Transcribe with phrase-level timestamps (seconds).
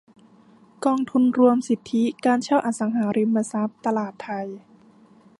[0.85, 4.29] กองทุนรวมสิทธิการเช่าอสังหาริมทรัพย์ตลาดไท